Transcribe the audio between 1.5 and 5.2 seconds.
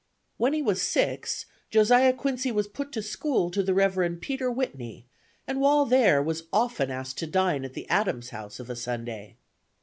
Josiah Quincy was put to school to the Reverend Peter Whitney,